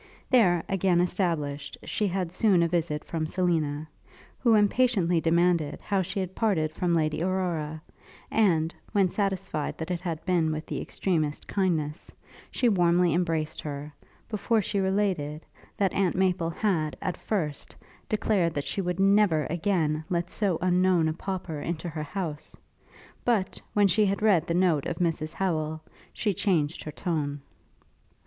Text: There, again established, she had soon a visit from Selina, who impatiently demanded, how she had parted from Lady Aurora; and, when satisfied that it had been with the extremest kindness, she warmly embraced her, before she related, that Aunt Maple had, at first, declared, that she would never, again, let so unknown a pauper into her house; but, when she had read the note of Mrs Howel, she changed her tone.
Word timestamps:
There, 0.31 0.63
again 0.67 0.99
established, 0.99 1.77
she 1.83 2.07
had 2.07 2.31
soon 2.31 2.63
a 2.63 2.67
visit 2.67 3.05
from 3.05 3.27
Selina, 3.27 3.87
who 4.39 4.55
impatiently 4.55 5.21
demanded, 5.21 5.79
how 5.79 6.01
she 6.01 6.19
had 6.19 6.33
parted 6.33 6.71
from 6.71 6.95
Lady 6.95 7.21
Aurora; 7.21 7.83
and, 8.31 8.73
when 8.93 9.09
satisfied 9.09 9.77
that 9.77 9.91
it 9.91 10.01
had 10.01 10.25
been 10.25 10.51
with 10.51 10.65
the 10.65 10.81
extremest 10.81 11.47
kindness, 11.47 12.11
she 12.49 12.67
warmly 12.67 13.13
embraced 13.13 13.61
her, 13.61 13.93
before 14.27 14.59
she 14.59 14.79
related, 14.79 15.45
that 15.77 15.93
Aunt 15.93 16.15
Maple 16.15 16.49
had, 16.49 16.97
at 16.99 17.15
first, 17.15 17.75
declared, 18.09 18.55
that 18.55 18.65
she 18.65 18.81
would 18.81 18.99
never, 18.99 19.45
again, 19.51 20.03
let 20.09 20.31
so 20.31 20.57
unknown 20.63 21.09
a 21.09 21.13
pauper 21.13 21.59
into 21.61 21.87
her 21.87 22.01
house; 22.01 22.57
but, 23.23 23.61
when 23.73 23.87
she 23.87 24.07
had 24.07 24.23
read 24.23 24.47
the 24.47 24.55
note 24.55 24.87
of 24.87 24.97
Mrs 24.97 25.33
Howel, 25.33 25.79
she 26.11 26.33
changed 26.33 26.81
her 26.85 26.91
tone. 26.91 27.41